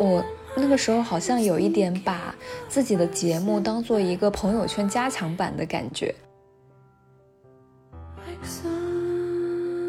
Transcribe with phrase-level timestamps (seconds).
[0.00, 0.24] 我
[0.56, 2.34] 那个时候好像有一点把
[2.68, 6.12] 自己的节目当做一个朋友圈加强版的感觉。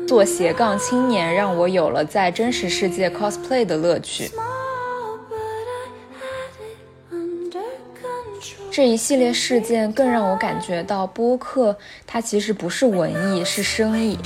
[0.07, 4.29] 做斜杠青年让我有了在真实世界 cosplay 的乐趣。
[8.81, 14.17] 这一系列事件更让我感觉到播客它其实不是文艺，是生意。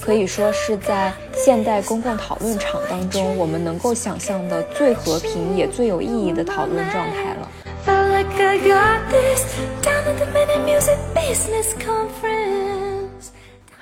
[0.00, 7.50] 可以说是在现代公共讨论场当中，我们能够想象的最和平也最有意义的讨论状态了。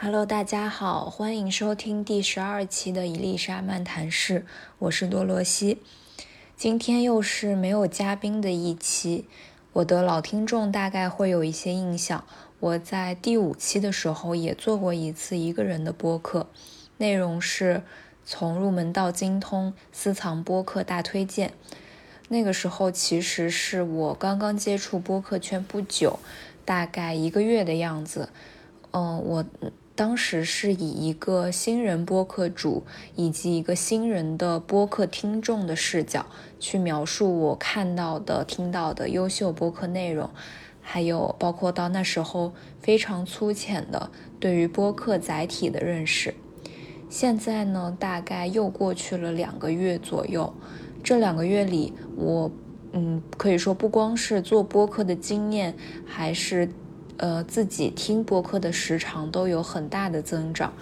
[0.04, 4.44] Hello，大家好，欢迎收听第十二期的伊丽莎漫谈室，
[4.80, 5.78] 我是多罗西。
[6.56, 9.26] 今天又是没有嘉宾的一期，
[9.74, 12.24] 我的老听众大概会有一些印象。
[12.58, 16.48] 我在第五期的时候也做过一次一个人的播客，
[16.96, 17.84] 内容是
[18.24, 21.52] 从入门到精通私藏播客大推荐。
[22.26, 26.18] 那个时候其实是我刚刚接触播客圈不久，
[26.64, 28.30] 大概一个月的样子。
[28.90, 29.44] 嗯，我
[29.94, 36.24] 当时是以一个新人播客主以及一个新人的播客听众的视角
[36.58, 40.30] 去描述我看到的、听到的优秀播客内容，
[40.80, 46.34] 还有包括到那时候非常粗浅的对于播客载体的认识。
[47.10, 50.54] 现在呢，大概又过去了两个月左右。
[51.02, 52.50] 这两个月里，我
[52.92, 55.76] 嗯可以说不光是做播客的经验，
[56.06, 56.70] 还是
[57.22, 60.72] 呃自己听播客的时长都有很大的增长。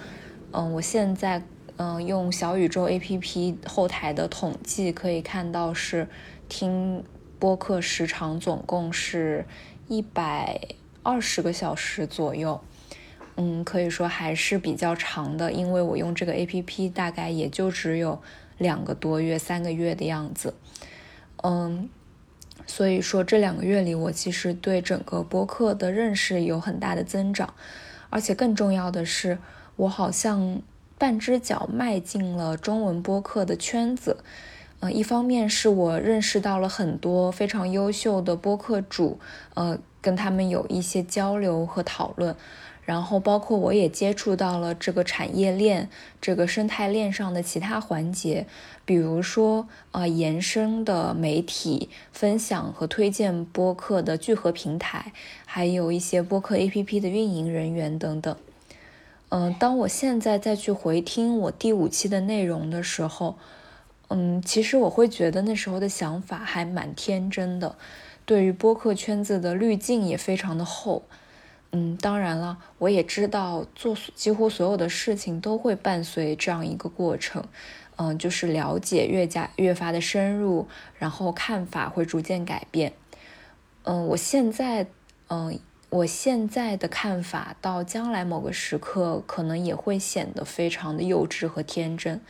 [0.53, 1.43] 嗯，我现在
[1.77, 6.09] 嗯用小宇宙 APP 后台的统计可以看到，是
[6.49, 7.05] 听
[7.39, 9.45] 播客时长总共是
[9.87, 10.59] 一百
[11.03, 12.59] 二十个小时左右。
[13.37, 18.21] 嗯，可以说还是比较长的，因为我用这个 APP 大概也就只有。
[18.61, 20.53] 两个多月、三个月的样子，
[21.43, 21.89] 嗯，
[22.67, 27.53] 所以说这两个月里，我其实对整个播客的认识有很大的增长，
[28.11, 29.39] 而且更重要的是，
[29.77, 30.63] 我好像
[30.97, 34.19] 半只脚迈进了中文播客的圈子。
[34.81, 39.19] 呃，一方面是我认识到了很多非常优秀的播客主，
[39.55, 42.35] 呃，跟他们有一些交流和讨论。
[42.91, 45.89] 然后，包括我也接触到了这个产业链、
[46.21, 48.49] 这个生态链上的其他环节，
[48.85, 55.13] 比如说，呃，延伸的媒体分享和推荐播客的聚合平台，
[55.47, 58.37] 还有一些播客 APP 的运营人员等等。
[59.29, 63.37] 嗯，当我现在再去回听我第五期的内容的时候，
[64.09, 67.77] 嗯，其实我会觉得那时候的想法还蛮天真的，
[68.25, 71.05] 对于播客圈子的滤镜也非常的厚。
[71.73, 77.45] 嗯，当然了，我也知道做几乎所有的事情都会伴随这样一个过程，
[77.95, 80.67] 嗯，就是了解越加越发的深入，
[80.99, 82.93] 然后看法会逐渐改变。
[83.85, 84.89] 嗯，我现在，
[85.29, 85.61] 嗯，
[85.91, 92.21] 我现在的看法到将来某个时刻可能也会显得非常的幼稚和天真。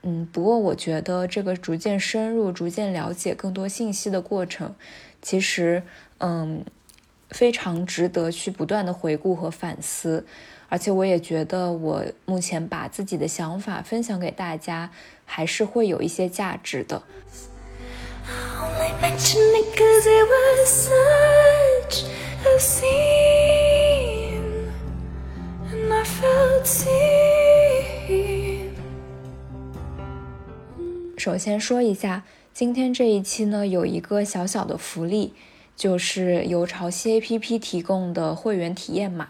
[0.00, 4.74] 嗯，不过我觉得这个逐渐深入、逐渐了解更多信息的过程，
[5.20, 5.82] 其实，
[6.20, 6.64] 嗯。
[7.30, 10.24] 非常值得去不断的回顾和反思，
[10.68, 14.90] 而且我也觉得我目前把自己的想法分享给大家，
[15.24, 17.02] 还是会有一些价值的。
[31.18, 35.34] 首先说一下，今天这一期呢，有一个小小的福利。
[35.76, 39.28] 就是由潮汐 APP 提供的会员体验码。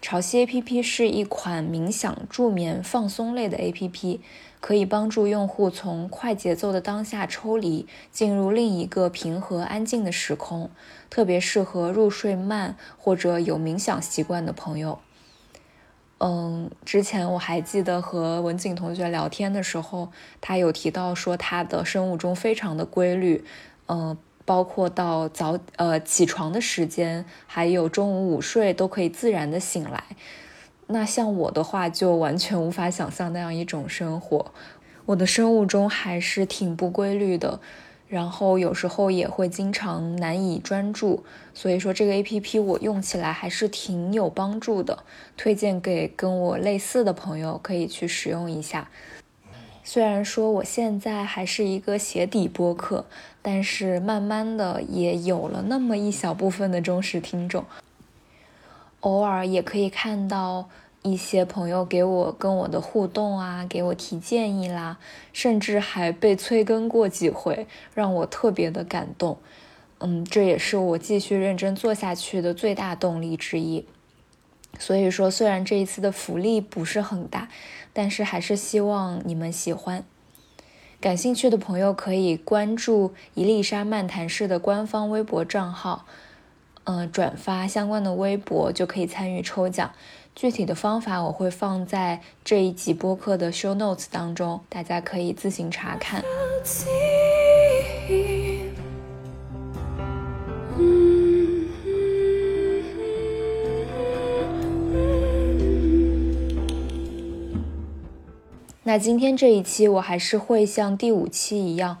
[0.00, 4.20] 潮汐 APP 是一款冥想助眠放松类的 APP，
[4.60, 10.70] 可以帮助用户从快节奏的当下抽离，进入另一个平和安静的时空，
[11.08, 14.98] 特别适合入睡慢或者有冥想习惯的朋友。
[16.18, 20.12] 嗯，之前我还记得和文景同学聊天的时候，
[20.42, 23.42] 他有提到说他的生物钟非常的规律，
[23.88, 24.16] 嗯。
[24.44, 30.04] 包括到早呃起床的时间，还有中午午睡都可以自然的醒来。
[30.86, 34.52] 那像我的话，就完全无法想象那样一种生活。
[35.06, 37.58] 我的生物钟还是挺不规律的，
[38.06, 41.24] 然后有时候也会经常难以专注。
[41.54, 45.04] 所以说这个 A P P 我用起来还是挺有帮助的，
[45.36, 48.90] 推荐给跟我类似的朋友可以去使用一下。
[49.86, 53.04] 虽然说我现在还是一个鞋底播客，
[53.42, 57.66] 但是慢慢的也有了那么一小部分的忠实听众，
[59.00, 60.70] 偶尔也可以看到
[61.02, 64.98] 一些朋友给我跟我的互动啊，给我提建议啦，
[65.34, 69.36] 甚至还被催更过几回，让我特别的感动。
[69.98, 73.84] 嗯，这也是我继续认真做下去的最大动力之一。
[74.78, 77.48] 所以说，虽然这一次的福利不是很大。
[77.96, 80.02] 但是还是希望你们喜欢。
[81.00, 86.04] 感兴趣的朋友可以关注伊丽莎漫谈室的官方微博账号，
[86.82, 89.92] 嗯，转发相关的微博就可以参与抽奖。
[90.34, 96.24] 具体的方法我会放在这一集播客的 show notes 当中，大家可以自行查看。
[108.86, 111.96] 那今天这一期，我还是会像第五期一样，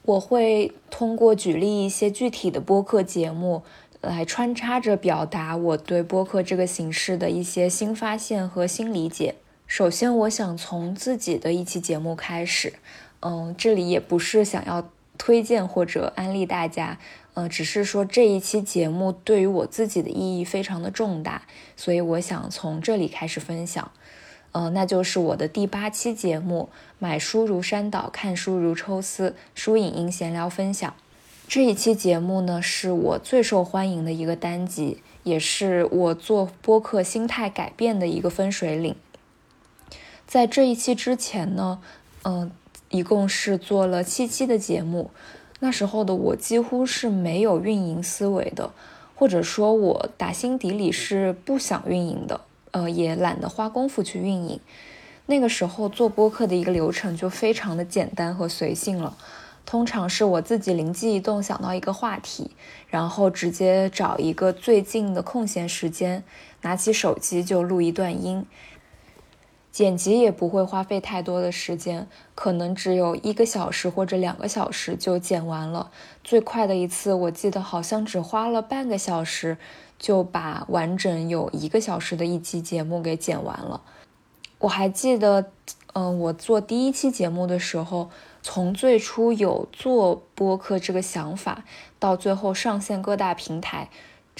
[0.00, 3.62] 我会通过举例一些具体的播客节目，
[4.00, 9.34] 来穿插着表达我对播客这个形式的一些新发现和新理解。
[9.66, 12.72] 首先，我想从自己的一期节目开始，
[13.20, 14.88] 嗯，这里也不是想要
[15.18, 16.98] 推荐或者安利大家，
[17.34, 21.42] 呃，只是说这一期节目对于我自己的意义非常的重大，
[21.76, 23.92] 所以我想从这里开始分享。
[24.52, 26.68] 呃，那就是我的第八期节目
[26.98, 30.94] 《买书如山倒，看书如抽丝》，书影音闲聊分享。
[31.48, 38.94] 这一期节目呢，是我最受欢迎的一个单集，也是我做播客心态改变的一个分水岭。
[40.26, 41.80] 在这一期之前呢，
[42.24, 42.50] 嗯，
[42.90, 45.10] 一共是做了七期的节目。
[45.60, 48.72] 那时候的我几乎是没有运营思维的，
[49.14, 52.40] 或者说，我打心底里是不想运营的。
[52.72, 54.60] 呃，也懒得花功夫去运营。
[55.26, 59.16] 那个时候做播客的一个流程就非常的简单和随性了，
[59.64, 62.50] 通常是我自己灵机一动想到一个话题，
[62.88, 66.24] 然后直接找一个最近的空闲时间，
[66.62, 68.44] 拿起手机就录一段音。
[69.72, 75.90] 剪辑也不会花费太多的时间，可能只有一个小时或者两个小时就剪完了。
[76.22, 79.56] 最快的一次，我记得好像只花了半个小时。
[79.98, 83.80] 就把完整有一个小时的一期节目给剪完了。
[84.58, 85.52] 我还记得，
[85.92, 88.10] 嗯，我做第一期节目的时候，
[88.42, 91.62] 从最初有做播客这个想法，
[92.00, 93.90] 到最后上线各大平台，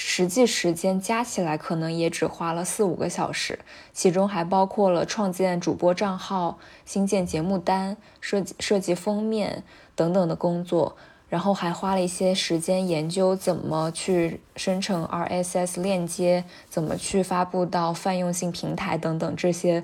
[0.04, 3.60] 实际时间加起来可能也只花了四五个小时，
[3.92, 9.62] 其中还包括了创建主播账号、新建节目单、设计设计封面
[9.94, 10.96] 等等的工作。
[11.28, 19.82] 然后还花了一些时间研究怎么去生成 RSS 链接，怎么去发布到泛用性平台等等这些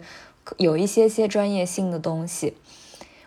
[0.58, 2.54] 有一些些专业性的东西。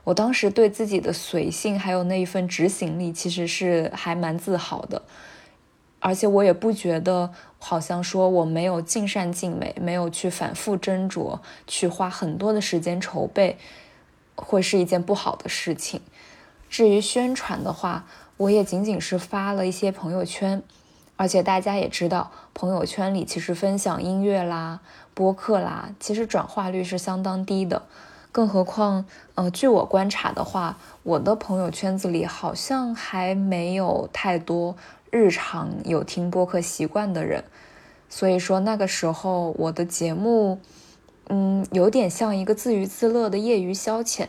[0.03, 5.01] 我当时对自己的随性还有那一份执行力其实是还蛮自豪的，
[6.01, 13.57] 而且我也不觉得好像说我没有尽善尽美，没有去反复斟酌，去花很多的时间筹备，
[14.35, 16.01] 会是一件不好的事情。
[16.69, 18.05] 至于宣传的话，
[18.37, 20.63] 我也仅仅是发了一些朋友圈，
[21.17, 24.79] 而且大家也知道，朋友圈里其实分享音乐啦、
[25.13, 27.83] 播客啦，其实转化率是相当低的。
[28.31, 29.05] 更何况，
[29.35, 34.77] 呃，据我观察的话，我的朋友圈子里好像还没有太多
[35.11, 37.43] 日常有听播客习惯的人。
[38.09, 40.59] 所以说那个时候我的节目，
[41.29, 44.27] 嗯，有点像一个自娱自乐的业余消遣。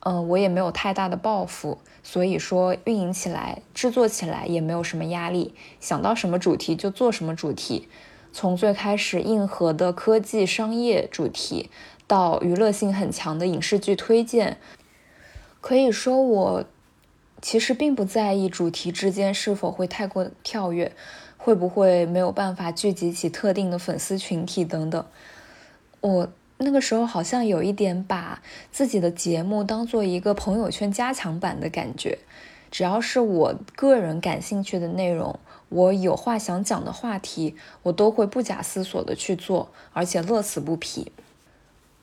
[0.00, 7.88] 嗯，我也没有太大的抱负，所以说运营起来、制作起来也没有什么压力，想到什么主题就做什么主题。
[8.32, 11.70] 从最开始硬核的科技商业主题，
[12.06, 14.58] 到娱乐性很强的影视剧推荐，
[15.60, 16.64] 可以说我
[17.46, 20.90] 其实并不在意主题之间是否会太过跳跃，
[21.36, 25.06] 会不会没有办法聚集起特定的粉丝群体等等。
[26.00, 26.28] 我。
[26.58, 32.18] 那个时候好像有一点把自己的节目当做一个朋友圈加强版的感觉，
[32.70, 35.38] 只要是我个人感兴趣的内容，
[35.68, 41.12] 我有话想讲的话题，我都会不假思索的去做，而且乐此不疲。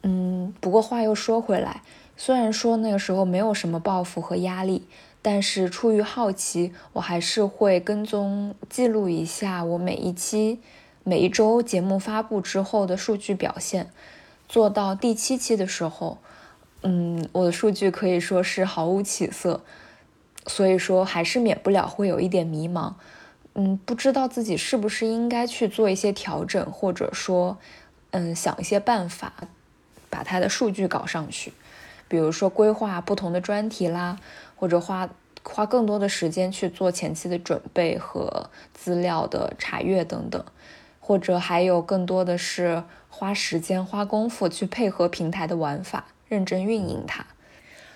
[0.03, 1.81] 嗯，不过话又说回来，
[2.15, 4.85] 虽然说那个时候没有什么抱负和压力，
[5.23, 10.59] 但是出于好奇，我还是会跟踪记录一下我每一期、
[11.03, 13.89] 每一周节目发布之后的数据表现。
[14.49, 16.17] 做到第七期的时候，
[16.81, 19.61] 嗯，我的数据可以说是毫无起色，
[20.45, 22.93] 所以说还是免不了会有一点迷茫，
[23.55, 27.57] 嗯，不知道自己是不是应该去做一些调整，或者说，
[28.11, 29.33] 嗯，想一些办法
[30.09, 31.53] 把它的数据搞上去。
[32.09, 34.19] 比如说规划不同的专题啦，
[34.63, 35.09] 或者花
[35.43, 40.41] 花更多的时间去做前期的准备和资料的查阅等等，
[41.01, 47.25] 或者还有更多的是花时间花功夫去配合平台的玩法，认真运营它。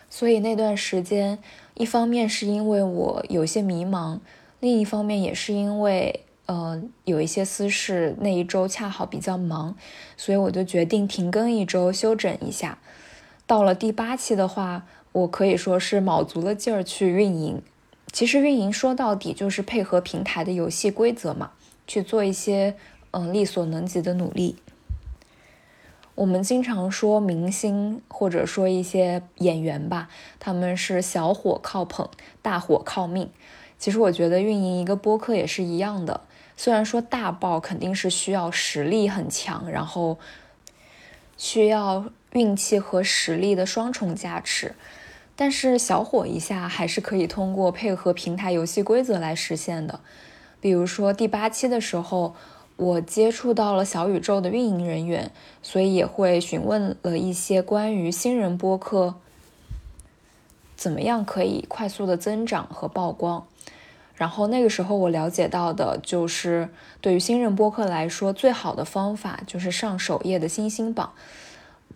[0.09, 1.39] 所以那段时间，
[1.75, 4.19] 一方面是因为我有些迷茫，
[4.59, 6.25] 另一方面也是因为。
[6.47, 9.75] 呃，有一些私事，那一周恰好比较忙，
[10.15, 12.77] 所以我就决定停更一周，休整一下。
[13.45, 14.85] 到了第八期的话，
[15.17, 17.61] 我可以说是卯足了劲儿去运营。
[18.11, 21.51] 其实运营说到底就是配合平台的游戏规则嘛，
[21.87, 22.75] 去做一些
[23.11, 24.57] 嗯力所能及的努力。
[26.13, 30.07] 我们经常说明星或者说一些演员吧，
[30.39, 32.07] 他们是小火靠捧，
[32.43, 33.31] 大火靠命。
[33.79, 36.21] 其实我觉得运营一个播客也是一样的。
[36.55, 40.17] 虽然说大爆肯定是需要实力很强，然后
[41.37, 44.73] 需要运气和实力的双重加持，
[45.37, 50.01] 但是小火一下还是可以通过配合平台游戏规则来实现的。
[50.59, 52.35] 比如说第八期的时候，
[52.75, 59.13] 我接触到了小宇宙的运营人员，所以也会询问了一些关于新人播客
[60.75, 63.45] 怎么样可以快速的增长和曝光。
[64.15, 71.13] 然后那个时候，我了解到的就是，对于新人播客来说，最好的方法就是上首页的星星榜。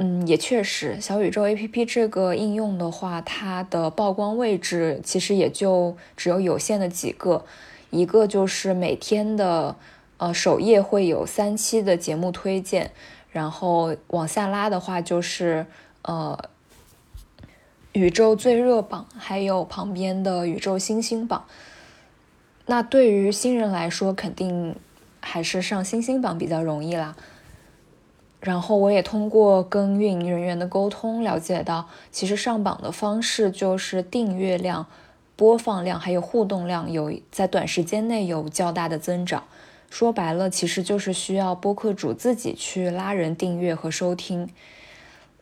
[0.03, 7.46] 嗯，也确实，小宇宙 APP 这个应用的话，它的曝光位置其实也就只有有限的几个。
[7.91, 9.75] 一个就是每天的
[10.17, 12.89] 呃首页会有三期的节目推荐，
[13.29, 15.67] 然后往下拉的话就是
[16.01, 16.36] 呃
[17.91, 21.46] 宇宙最热榜，还有旁边的宇宙星星榜。
[22.65, 24.75] 那对于新人来说，肯定
[25.20, 27.15] 还是上星星榜比较容易啦。
[28.41, 34.88] 然后我也通过跟运营人员的沟通了解到，其实上榜的方式就是订阅量、
[35.36, 39.43] 播放量还有互动量有在短时间内有较大的增长。
[39.91, 44.50] 说白了，其实就是需要播客主自己去拉人订阅和收听。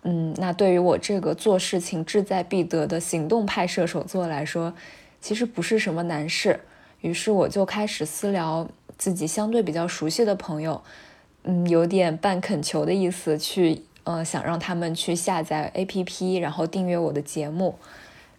[0.01, 4.73] 嗯，那对于我这个做事情志在必得的行动派射手座来说，
[5.21, 6.59] 其实不是什么难事。
[7.01, 10.81] 于是我就开始私聊自己相对比较熟悉的朋友，
[11.43, 17.75] 嗯，有点半恳求的意思，去呃想让他们去下载 APP，然后订阅我的节目。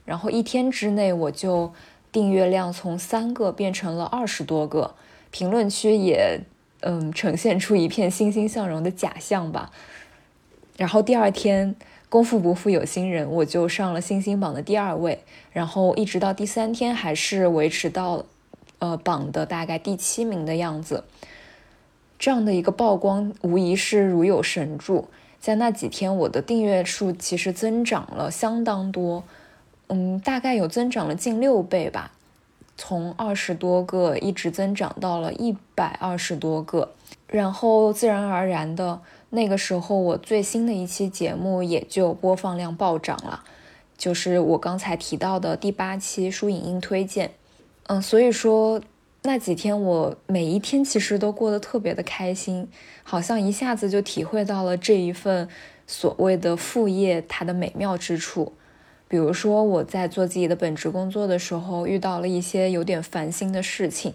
[0.05, 1.73] 然后一天之内，我就
[2.13, 4.95] 订阅量从三个变成了二十多个，
[5.31, 6.41] 评论区也
[6.81, 9.71] 嗯呈现出一片欣欣向荣的假象吧。
[10.77, 11.75] 然后第二天，
[12.09, 18.25] 功夫不负有心人，我就上了星星榜的第二位，然后一直到第三天还是维持到。
[18.83, 21.05] 呃，榜的大概第七名的样子，
[22.21, 25.09] 这样的一个曝光无疑是如有神助。
[25.41, 29.25] 在那几天，我的订阅数其实增长了相当多，
[29.89, 32.13] 嗯，大概有增长了近六倍吧，
[32.77, 36.91] 从二十多个一直增长到了一百二十多个。
[37.27, 39.01] 然后自然而然的，
[39.31, 43.43] 那个时候我最新的一期节目也就播放量暴涨了，
[43.97, 47.31] 就是我刚才提到的第八期书影音推荐。
[47.87, 48.83] 嗯，所以说
[49.23, 52.67] 那几天我每一天其实都过得特别的开心，
[53.03, 55.47] 好像一下子就体会到了这一份
[55.87, 58.55] 所谓的副业它的美妙之处。
[59.07, 64.15] 比如说我在做自己的本职工作的时候，遇到了一些有点烦心的事情，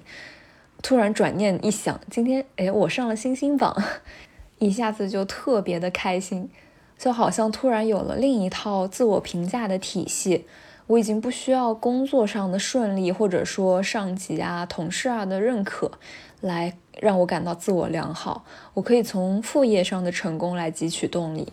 [0.82, 3.76] 突然转念一想，今天哎我上了星星榜，
[4.58, 6.50] 一下子就特别的开心，
[6.98, 10.46] 就好像突然有了另一套自我评价的体系。
[10.88, 15.92] 我已经不需要工作上的顺利，或者说上级啊、同事啊的认可，
[16.42, 18.46] 来让我感到自我良好。
[18.74, 21.52] 我可以从副业上的成功来汲取动力。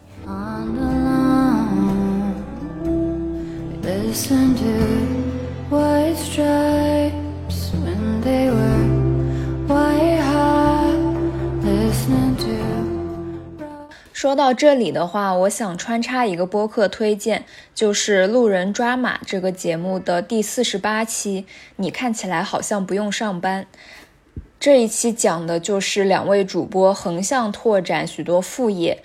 [14.22, 21.44] 说到这里的话，我想穿插一个播客推荐，就是《路人抓马》这个节目的第四十八期。
[21.74, 23.66] 你看起来好像不用上班。
[24.60, 29.02] 这一期讲的就是两位主播横向拓展许多副业，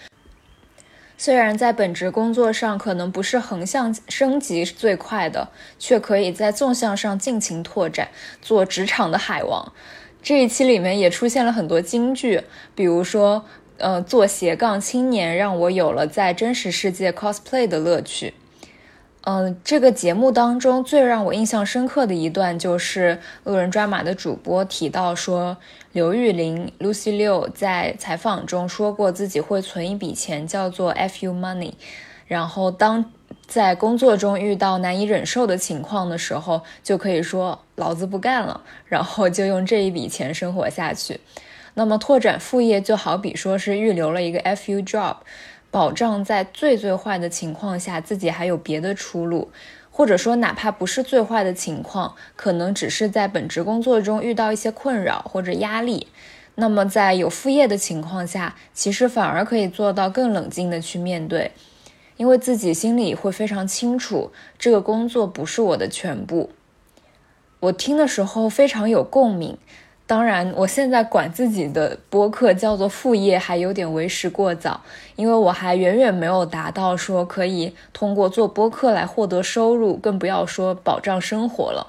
[1.18, 8.10] 虽然在本职工作上可能不是横向升级最快的，却可以在纵向上尽情拓展，
[8.40, 9.74] 做职场的海王。
[10.22, 12.44] 这一期里面也出现了很多金句，
[12.76, 13.44] 比如说。
[13.78, 18.34] 呃，做斜杠青年让我有了在真实世界 cosplay 的乐趣。
[19.22, 25.58] 嗯，这个节目当中最让我印象深刻的一段就是恶人抓马的主播提到说，
[25.92, 31.74] 刘玉玲 Lucy Liu 在采访中说过自己会存一笔钱叫做 FU Money，
[32.26, 33.12] 然后当
[33.46, 41.20] 在工作中遇到难以忍受的情况的时候，就可以说老子不干了，然后就用这一笔钱生活下去。
[41.78, 45.18] 那么拓展副业就好比说是预留了一个 FU job，
[45.70, 49.52] 保障在最最坏的情况下自己还有别的出路，
[49.92, 56.08] 或者说哪怕不是最坏的情况，可能只是在本职工作中遇到一些困扰或者压力。
[56.56, 61.52] 那么在有副业的情况下，其实反而可以做到更冷静的去面对。
[62.16, 66.50] 因为自己心里会非常清楚，这个工作不是我的全部。
[67.60, 69.60] 我听的时候非常有共鸣。
[70.08, 74.80] 当然，我现在管自己的播客叫做副业，还有点为时过早，
[75.18, 81.86] 因为我还远远没有达到说可以通过做播客来获得收入，更不要说保障生活了。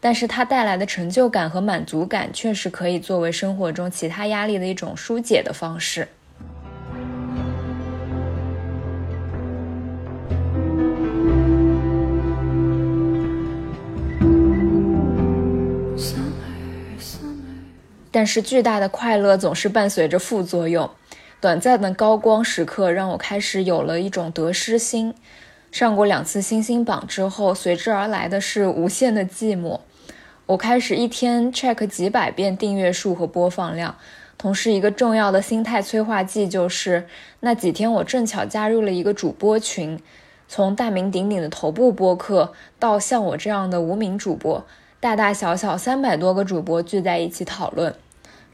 [0.00, 6.08] 但是它带来的成就感和满足感，确实可以作为生活中其他压力的一种疏解的方式。
[18.12, 20.88] 但是巨大的快乐总是伴随着副作用，
[21.40, 25.14] 短暂的高光时刻让我开始有了一种得失心。
[25.72, 29.80] 上过两次星星榜之后，随之而来的是无限的寂寞。
[30.44, 33.96] 我开始一天 check 几百遍订阅数和播放量，
[34.36, 37.06] 同时一个重要的心态催化剂就是
[37.40, 39.98] 那几天我正巧加入了一个主播群，
[40.46, 44.62] 从大名鼎鼎的头部播客到像我这样的无名主播。
[45.00, 47.92] 大大小小三百多个主播聚在一起讨论，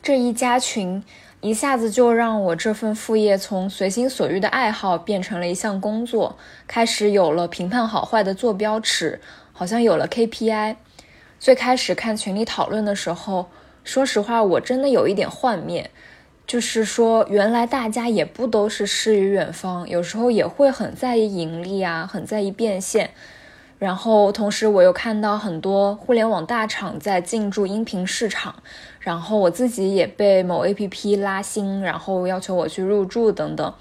[0.02, 1.02] 这一加群
[1.40, 6.36] 一下子就让我这份副业从随心所欲的爱好变成了一项工作，
[6.66, 9.20] 开始有了评判好坏的坐标尺，
[9.52, 10.76] 好像有了 KPI。
[11.38, 13.48] 最开始看群里讨论的时候，
[13.84, 15.90] 说实话，我真的有一点幻灭，
[16.46, 23.10] 就是说原来大家也不都是诗与远方，有时候也会很在意盈利啊，很在意变现。
[23.78, 28.56] 然后，同时我又看到很多互联网大厂在进驻音频市场，
[29.08, 33.74] 然后我自己也被某 APP 拉新，然后要求我去入驻等等，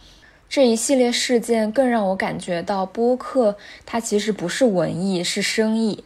[0.47, 6.05] 这一系列事件更让我感觉到播客它其实不是文艺，是生意。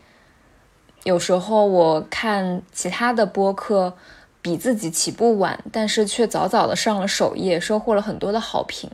[1.03, 3.93] 有时候我看其他的播客
[4.41, 8.89] 比自己起步晚，但是却早早的上了首页，收获了很多的好评，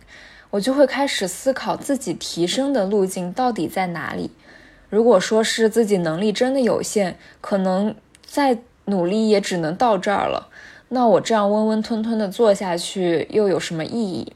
[0.50, 4.30] 我就会开始思考自己提升的路径到底在哪里。
[4.90, 10.50] 如果说是自己能力真的有限，可能再努力也只能到这儿了。
[10.90, 14.34] 那我这样温温吞吞的做下去又有什么意义？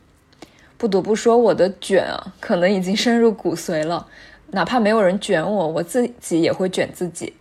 [0.77, 4.07] 不得不说，我的卷啊，可能已经深入骨髓了。
[4.51, 7.33] 哪怕没有人卷我，我自己也会卷自己。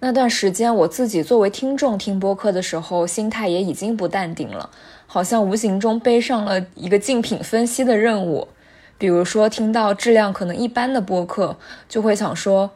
[0.00, 4.70] 那段时间，我自己作为听众听播客的时候，心态也已经不淡定了，
[5.06, 8.48] 好像无形中背上了一个竞品分析的任务。
[8.96, 11.56] 比如说，听到质量可能一般的播客，
[11.88, 12.70] 就会想说：“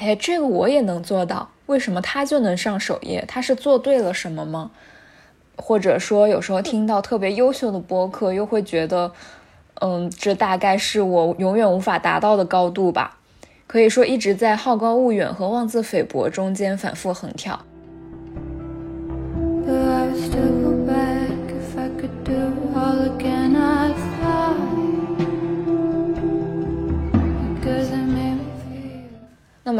[0.00, 3.22] 哎，这个我也能做到，为什么他就能上首页？
[3.28, 4.70] 他是做对了什么吗？”
[5.56, 9.12] 或者说，有时候听到特别优秀的播客，又会觉得
[9.82, 13.18] ：“嗯，这大概是我永远无法达到的高度吧。”
[13.68, 17.60] 可以说，一直在好高骛远和妄自菲薄中间反复横跳。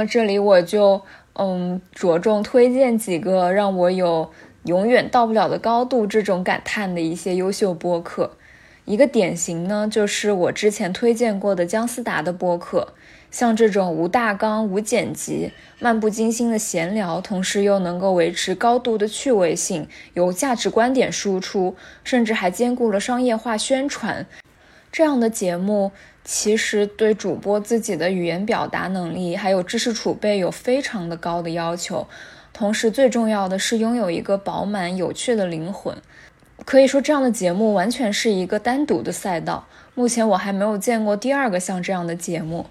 [0.06, 1.02] 这里我就
[1.34, 4.30] 嗯着重推荐几个让我有
[4.64, 8.32] 永远到不了的高度这种感叹的一些优秀播客。
[8.84, 12.94] 一个典型呢，就是我之前推荐过的姜思达的播客。
[13.30, 24.26] 像这种无大纲、无剪辑、漫不经心的闲聊，同时又能够维持高度的趣味性，有价值观点输出，甚至还兼顾了商业化宣传，
[24.90, 25.92] 这样的节目。
[26.24, 32.06] 其实对主播自己的语言表达能力还有知识储备有非常的高的要求，
[32.52, 35.96] 同时最重要的是拥有一个饱满有趣的灵魂。
[36.64, 39.66] 可以说这样的节目完全是一个单独的赛道。
[39.94, 42.66] 目前我还没有见过第二个像这样的节目。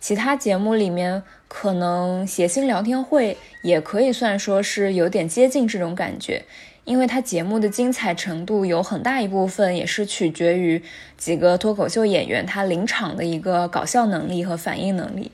[0.00, 6.44] 其他节目里面，可能谐星聊天会也可以算说是有点接近这种感觉。
[6.84, 10.82] 因为它节目的精彩程度有很大一部分也是取决于
[11.16, 15.32] 几个脱口秀演员他临场的一个搞笑能力和反应能力，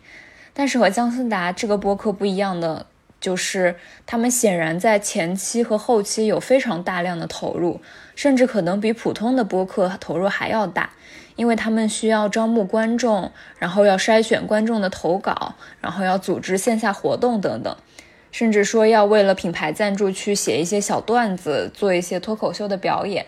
[0.54, 2.86] 但是和姜思达这个播客不一样的
[3.20, 7.80] 就是，他们显然在前期和后期有非常大量的投入，
[8.14, 10.90] 甚至可能比普通的播客投入还要大，
[11.36, 17.76] 因为他们需要招募观众，然后要筛选观众的投稿，然后要组织线下活动等等。
[18.30, 23.26] 甚至说要为了品牌赞助去写一些小段子，做一些脱口秀的表演。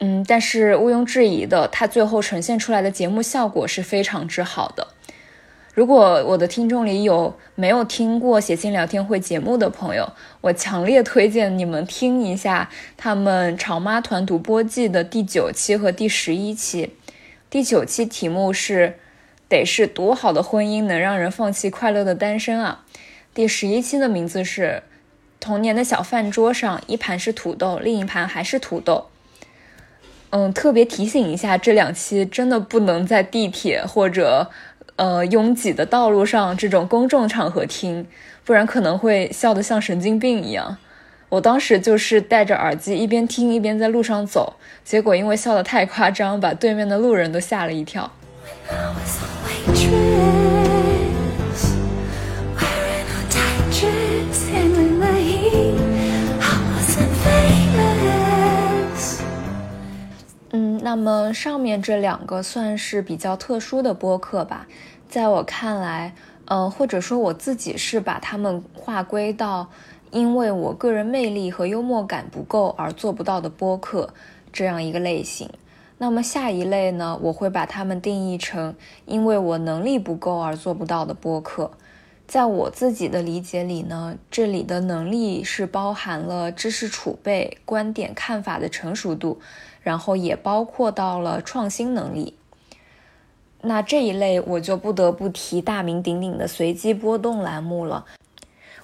[0.00, 4.88] 嗯，但是毋庸置疑的，它最后呈现出来的节目效果是非常之好的。
[5.72, 16.94] 如果我的听众里有没有听过写信聊天会节目的朋友，我强烈推荐你们听一下他们潮妈团读播季的第九期和第十一期。
[17.50, 18.98] 第九期题目是
[19.48, 22.84] “得是多好的婚姻能让人放弃快乐的单身啊”，
[23.36, 24.82] 第十一期的名字是
[25.38, 29.08] “童年的小饭桌上，一盘是土豆，另一盘还是土豆”。
[30.32, 34.50] 嗯，特别提醒一下，这两期真的不能在地铁或者。
[34.96, 38.06] 呃，拥挤的道路上这种公众场合听，
[38.46, 40.78] 不然可能会笑得像神经病一样。
[41.28, 48.10] 我当时就是戴着耳机一边听一边在路上走，结果因为笑得太夸张，把对面的路人都吓了一跳。
[60.86, 64.68] 那么上面这两个算是比较特殊的播客吧，
[65.08, 69.68] 在我看来，呃，或者说我自己是把它们划归到
[70.12, 74.14] 因为我个人魅力和幽默感不够而做不到的播客
[74.52, 75.50] 这样一个类型。
[75.98, 81.72] 那么下一类呢，我会把它们定义成因为我能力不够而做不到的播客。
[82.28, 89.40] 在我自己的理解里呢，这里的能力是包含了知识储备、观点看法的成熟度。
[89.86, 92.34] 然后也包括到了创新能力，
[93.60, 98.04] 那这一类我就不得不提大名鼎鼎的随机波动栏目了。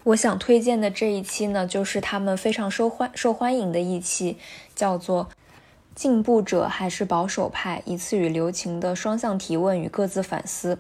[0.05, 4.37] 我想推荐的这一期呢，就是他们非常受欢受欢迎的一期，
[4.77, 5.29] 叫做
[5.97, 7.83] “进步者还是保守派？
[7.85, 10.79] 一次与刘擎的双向提问与各自反思”。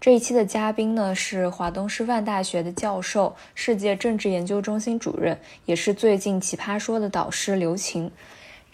[0.00, 8.10] 这一期的嘉宾呢是华东师范大学的教授、世界政治研究中心主任，也是最近奇葩说的导师刘擎。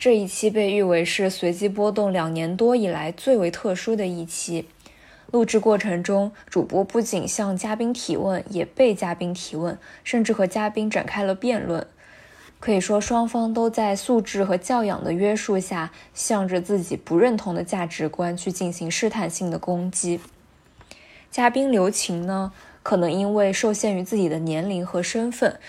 [0.00, 4.66] 这一期被誉为是随机波动两年多以来最为特殊的一期。
[5.30, 11.86] 录制过程中，主播不仅向嘉宾提问，也被嘉宾提问，甚至和嘉宾展开了辩论。
[12.60, 20.18] 可以说，双方都在素质和教养的约束下，向着自己不认同的价值观去进行试探性的攻击。
[21.30, 25.60] 嘉宾刘晴呢，可能因为受限于自己的年龄和身份。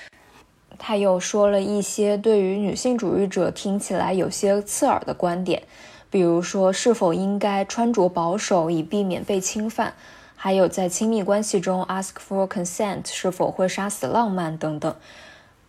[0.83, 5.61] 他又说了一些对于女性主义者听起来有些刺耳的观点，
[6.09, 9.93] 比如说是否应该穿着保守以避免被侵犯，
[10.35, 14.95] 还有在亲密关系中 ask for consent 是否会杀死浪漫等等。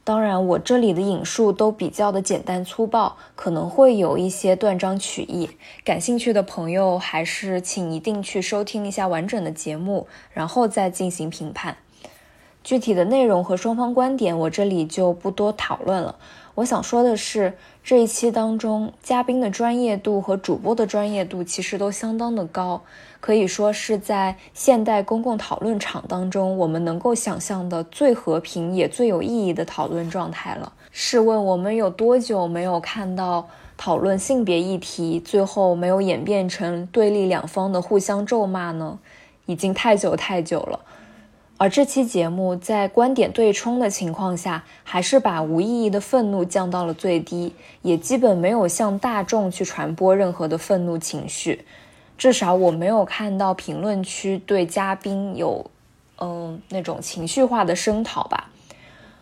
[0.02, 5.50] 当然，我这里的引述都比较的简单粗暴，可能会有一些断章取义。
[5.84, 11.76] 感兴趣的朋友还是请一定去收听一下完整的节目，然后再进行评判。
[12.64, 16.14] 具体的内容和双方观点，我这里就不多讨论了。
[16.54, 22.82] 我想说的是，这一期当中，嘉宾的专业度和主播的专业度其实都相当的高，
[23.20, 30.72] 可以说是在现代公共讨论场当中，我们能够想象的最和平也最有意义的讨论状态了。
[30.90, 33.48] 试问，我们有多久没有看到
[33.78, 38.98] 讨论性别议题，最后没有演变成对立两方的互相咒骂呢？
[39.46, 40.78] 已经太久太久了。
[41.58, 51.64] 而这期节目在观点对冲的情况下，还是把无意义的愤怒降到了最低，也基本没有向大众去传播任何的愤怒情绪。
[52.18, 55.70] 至少我没有看到评论区对嘉宾有，
[56.20, 58.48] 嗯，那种情绪化的声讨吧。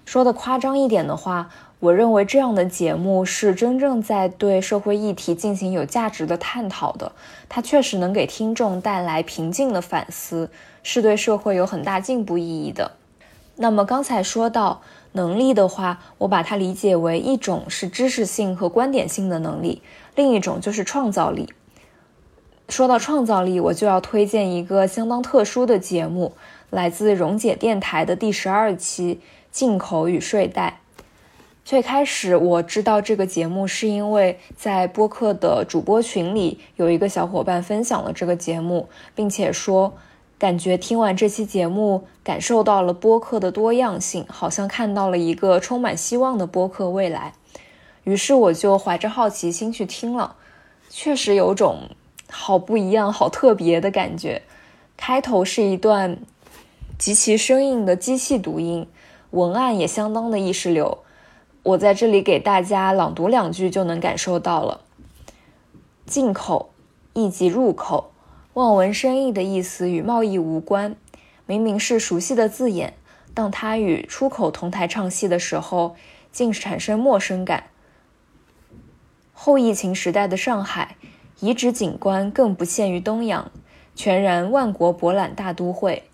[0.07, 7.11] 说的夸张一点的话，我认为这样的节目是真正在对社会议题进行有价值的探讨的，
[7.49, 10.51] 它确实能给听众带来平静的反思。
[10.83, 12.93] 是对社会有很大进步意义的。
[13.57, 14.81] 那么刚才说到
[15.12, 19.83] 能力的话，我把它理解为一种是知识性和观点性的能力，
[20.14, 21.53] 另一种就是创造力。
[22.71, 26.33] 说到创造力，我就要推荐一个相当特殊的节目，
[26.71, 29.16] 来自溶解电台的第十二期
[29.51, 30.81] 《进口与睡袋》。
[31.71, 39.95] 最开始我知道这个节目，是因为在播客的主播群里有一个小伙伴分享了这个节目，并且说。
[40.37, 47.35] 感觉听完这期节目，感受到了播客的多样性，好像看到了一个充满希望的播客未来。
[48.03, 50.35] 于是我就怀着好奇心去听了，
[50.89, 51.91] 确实有种
[52.29, 54.43] 好不一样、好特别的感觉。
[54.97, 56.19] 开头是一段
[56.99, 58.89] 极其生硬的机器读音，
[59.31, 60.99] 文案也相当的意识流。
[61.62, 64.81] 我在这里给大家朗读两句，就能感受到了。
[66.07, 66.70] 进口，
[67.12, 68.12] 意即入口。
[68.55, 70.96] 望文生义的意思与贸易无关，
[71.46, 72.94] 明明是熟悉的字眼，
[73.33, 75.94] 当它与出口同台唱戏的时候，
[76.33, 77.64] 竟产生陌生感。
[79.33, 80.96] 后疫情时代的上海，
[81.40, 83.53] 遗址景观更不限于东洋，
[83.94, 86.05] 全然万国博览大都会。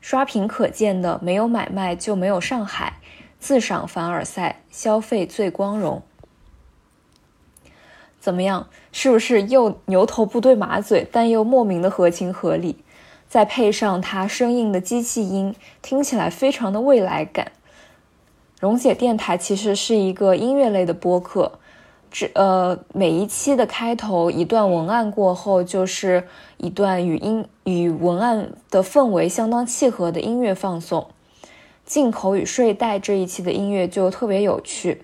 [0.00, 2.98] 刷屏可见的，没有买卖就没有上海，
[3.44, 6.00] 自赏凡尔赛，消费最光荣。
[8.18, 8.68] 怎么样？
[8.90, 12.82] 是不是又牛头不对马嘴，但又莫名的合情合理？
[13.28, 17.52] 再配上它生硬的机器音，听起来非常的未来感。
[18.60, 21.58] 溶解电台其实是一个音乐类的播客，
[22.10, 26.26] 这呃每一期的开头一段文案过后，就是
[26.56, 31.10] 一段与音与文案的氛围相当契合的音乐放送。
[31.84, 35.02] 进口与睡袋这一期的音乐就特别有趣。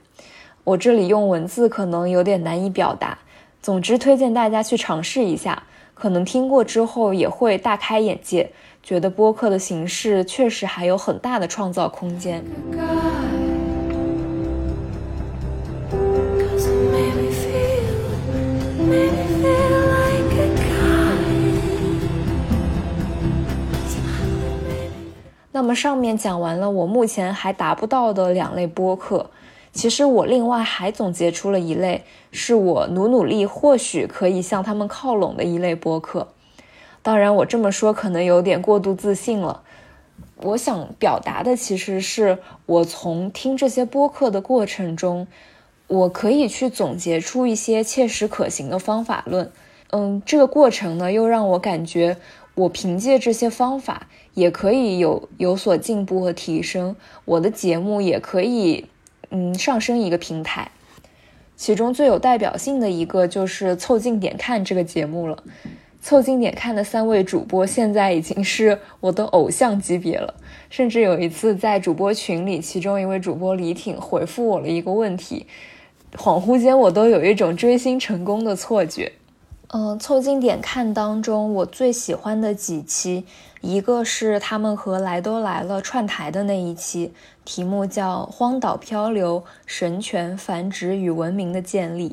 [0.65, 3.19] 我这里用文字可能有点难以表达，
[3.63, 5.63] 总之推荐大家去尝试一下，
[5.95, 8.51] 可能听过之后也会大开眼界，
[8.83, 12.45] 觉得播客的形式确实还有很大的创造空间。
[25.61, 29.29] 那么上面讲完了我目前还达不到的两类播客。
[29.75, 36.29] 其实我另外还总结出了一类，是我努努力或许可以向他们靠拢的一类播客。
[37.03, 39.61] 当然，我这么说可能有点过度自信了。
[40.37, 45.27] 我想表达的其实是我从听这些播客的过程中，
[45.89, 49.53] 我可以去总结出一些切实可行的方法论。
[49.91, 52.17] 嗯，这个过程呢，又让我感觉
[52.55, 58.87] 我凭借这些方法也可以有有所进步和提升，我的节目也可以。
[59.33, 60.73] 嗯，上升一个平台，
[61.57, 65.37] 其中最有代表性的一个就是《凑近点看》这个节目了。
[66.03, 70.35] 《凑近点看》的三位主播现在已经是我的偶像级别了，
[70.69, 75.47] 甚至有一次在主播群里，其中一位主播李挺回复我了一个问题，
[76.17, 79.13] 恍惚间我都有一种追星成功的错觉。
[79.73, 83.25] 嗯，凑近点看当中，我最喜欢的几期，
[83.61, 87.13] 一个是他们和来都来了串台的那一期，
[87.45, 92.11] 题目叫《荒岛漂流：神权繁殖与文明的建立》。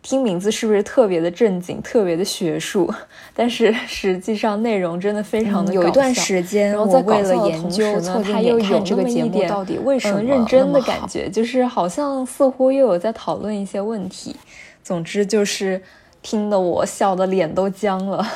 [0.00, 2.90] 听名字是不是特别的正经，特别的学术？
[3.34, 14.34] 但是实际上内容真的非常的有一段时间，然后在为了研究凑近点看这个节目到底为什么认真的感觉，就是好像似乎又有在讨论一些问题。
[14.82, 15.82] 总之就是。
[16.22, 18.26] 听得我笑的脸都僵了。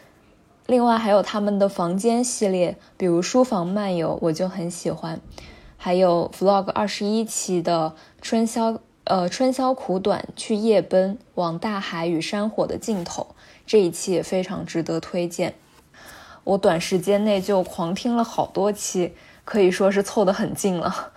[0.66, 5.20] 另外还有他们的房间系列，比如书房漫游，我就很喜欢。
[5.76, 13.34] 还有 vlog 二十一期的春宵，呃，春宵苦短，去夜奔，往大海与山火的尽头，
[13.66, 15.54] 这一期也非常值得推荐。
[16.44, 19.14] 我短时间内就狂听了好多期，
[19.44, 21.10] 可以说是凑得很近了。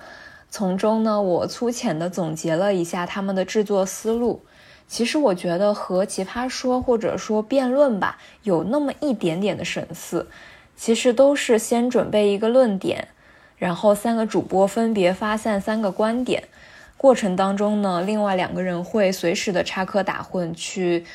[0.49, 4.41] 从中呢，我粗浅的总结了一下他们的制作思路。
[4.87, 10.27] 其实我觉得和奇葩说或者说辩论吧，有那么一点点的神似。
[10.77, 13.07] 其实都是先准备一个论点，
[13.57, 16.43] 然后三个主播分别发散三个观点，
[16.97, 21.05] 过程当中呢，另外两个人会随时的插科打诨，去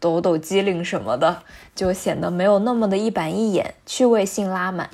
[0.00, 1.44] 抖抖机灵什么的，
[1.76, 4.90] 就显得没有那么的一板一眼，趣味性拉满。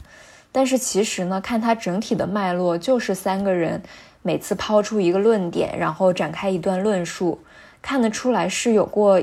[0.52, 3.82] 但是其实呢，看它整体的脉络，就是三个人
[4.20, 7.40] 每次抛出一个论点，然后展开一段论述。
[7.82, 9.22] 看得出来是有过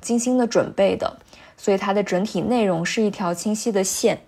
[0.00, 1.18] 精心的准备的，
[1.56, 4.20] 所以它的整体内容是一条清晰的线。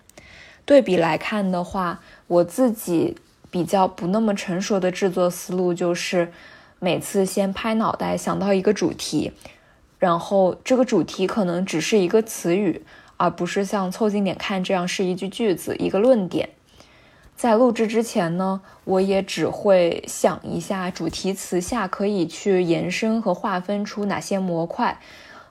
[0.65, 3.17] 对比来看的话，我自己
[3.49, 6.31] 比较不那么成熟的制作思路就是，
[6.79, 9.31] 每次先拍脑袋想到一个主题，
[9.97, 12.85] 然后这个主题可能只是一个词语，
[13.17, 16.49] 而不是像凑近点看这样是一句句子、一个论点。
[17.41, 24.99] 在录制之前呢，我也只会想一下主题词下可以去延伸和划分出哪些模块，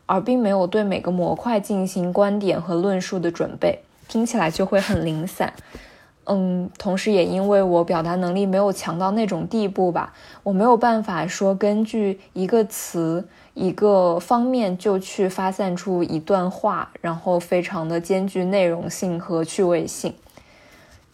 [0.07, 5.53] 而并没有对每个模块进行观点和论述的准备，听起来就会很零散。
[6.26, 20.14] 嗯，同时也因为我表达能力没有强到那种地步吧，我没有办法说根据一个词一个方面就去发散出一段话，然后非常的兼具内容性和趣味性。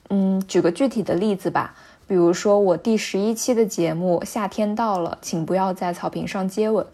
[0.08, 1.74] 嗯，举个具体的例子吧，
[2.06, 6.84] 比如说我第十一期的节目《夏天到了，请不要在草坪上接吻》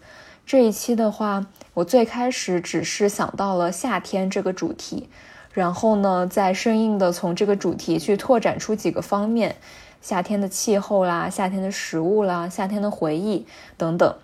[0.45, 1.45] 这一期的话，
[1.75, 5.07] 我最开始只是想到了夏天这个主题，
[5.51, 9.57] 然后呢，再生硬的从这个主题去拓展出几个方面，
[10.01, 13.45] 夏天的气候啦，夏天的食物啦，夏天的回忆
[13.77, 14.15] 等等。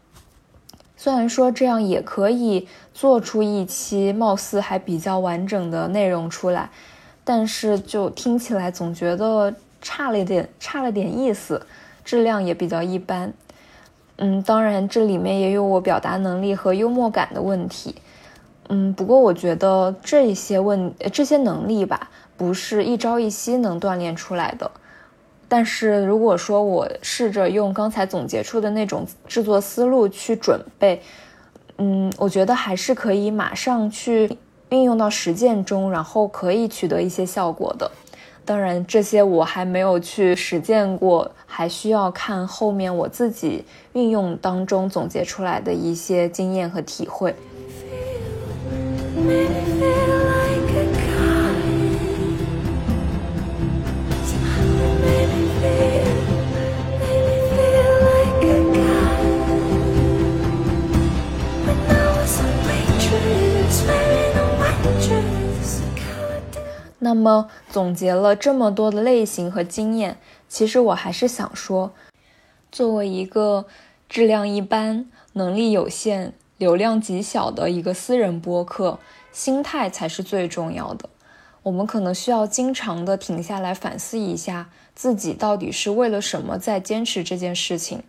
[0.98, 6.72] 虽然说这样也可以做出一期貌似还比较完整的内容出来。
[7.30, 11.64] 但是就听起来总觉得差了一点，差了点意思，
[12.04, 13.32] 质量也比较一般。
[14.16, 17.94] 嗯，当然这里面也有我表达能力和幽默感的问题。
[18.70, 24.72] 嗯，不过我觉得这些问这些能力吧，不是一朝一夕能锻炼出来的。
[25.48, 31.00] 但是如果说我试着用刚才总结出的那种制作思路去准备，
[31.78, 34.36] 嗯，我觉得还是可以马上去
[34.70, 37.90] 运用到实践中，然后可以取得一些效果的。
[38.46, 47.36] 当然，这些我还没有去实践过，还需要看后面我自己运用当中总结出来的一些经验和体会。
[67.20, 71.92] 那么总结了这么多的类型和经验，其实我还是想说，
[72.72, 73.66] 作为一个
[74.08, 79.00] 质量一般、能力有限、流量极小的一个私人播客，
[79.34, 81.10] 心态才是最重要的。
[81.64, 88.02] 我们可能需要经常的停下来反思一下，自己到底是为了什么在坚持这件事情？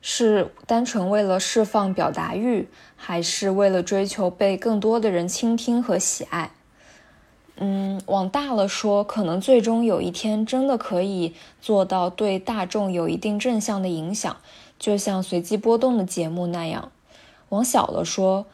[0.00, 6.52] 是单纯为了释放表达欲，还是为了追求被更多的人倾听和喜爱？
[7.60, 14.36] 嗯，往大了说，可能最终有一天真的可以做到对大众有一定正向的影响，
[14.78, 16.92] 就像随机波动的节目那样。
[17.48, 18.46] 往小了说，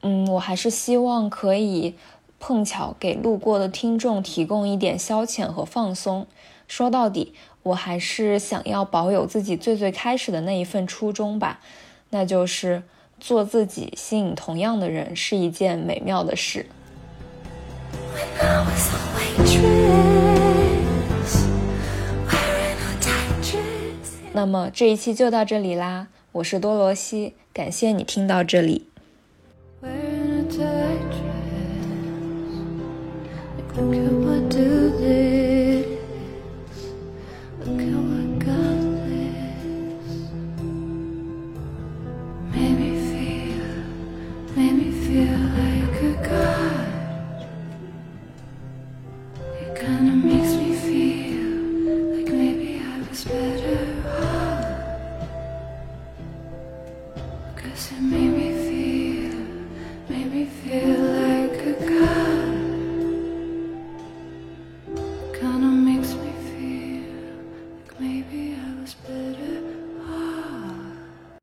[0.00, 1.94] 嗯，我还是希望可以
[2.40, 6.26] 碰巧给路过的听众提供一点消遣和放松。
[6.66, 11.60] 说到底，我还是想要保有自己最最开始的那一份初衷吧，
[12.10, 12.82] 那就是
[13.20, 16.66] 做自己，吸引同样的人是一件美妙的事。
[24.32, 28.88] 那么这一期就到这里啦，我是多罗西，感谢你听到这里。
[34.48, 35.35] to me